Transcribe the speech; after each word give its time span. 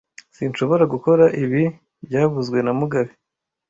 Sinshobora 0.35 0.83
gukora 0.93 1.25
ibi 1.43 1.63
byavuzwe 2.05 2.57
na 2.65 2.71
mugabe 2.79 3.11